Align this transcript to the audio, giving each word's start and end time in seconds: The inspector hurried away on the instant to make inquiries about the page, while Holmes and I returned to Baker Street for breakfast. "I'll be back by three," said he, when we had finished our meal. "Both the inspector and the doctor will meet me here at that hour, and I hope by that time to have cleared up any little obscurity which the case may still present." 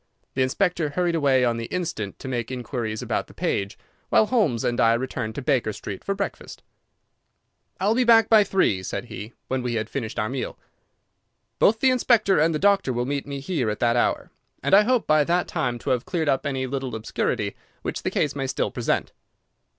The 0.33 0.41
inspector 0.41 0.89
hurried 0.89 1.13
away 1.13 1.45
on 1.45 1.57
the 1.57 1.65
instant 1.67 2.17
to 2.17 2.27
make 2.27 2.49
inquiries 2.49 3.03
about 3.03 3.27
the 3.27 3.35
page, 3.35 3.77
while 4.09 4.25
Holmes 4.25 4.63
and 4.63 4.79
I 4.79 4.95
returned 4.95 5.35
to 5.35 5.43
Baker 5.43 5.71
Street 5.71 6.03
for 6.03 6.15
breakfast. 6.15 6.63
"I'll 7.79 7.93
be 7.93 8.03
back 8.03 8.27
by 8.27 8.43
three," 8.43 8.81
said 8.81 9.05
he, 9.05 9.33
when 9.47 9.61
we 9.61 9.75
had 9.75 9.91
finished 9.91 10.17
our 10.17 10.27
meal. 10.27 10.57
"Both 11.59 11.81
the 11.81 11.91
inspector 11.91 12.39
and 12.39 12.51
the 12.51 12.57
doctor 12.57 12.91
will 12.91 13.05
meet 13.05 13.27
me 13.27 13.41
here 13.41 13.69
at 13.69 13.79
that 13.81 13.95
hour, 13.95 14.31
and 14.63 14.73
I 14.73 14.81
hope 14.85 15.05
by 15.05 15.23
that 15.23 15.47
time 15.47 15.77
to 15.77 15.91
have 15.91 16.03
cleared 16.05 16.27
up 16.29 16.47
any 16.47 16.65
little 16.65 16.95
obscurity 16.95 17.55
which 17.83 18.01
the 18.01 18.09
case 18.09 18.35
may 18.35 18.47
still 18.47 18.71
present." 18.71 19.11